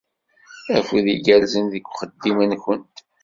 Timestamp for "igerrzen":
1.15-1.65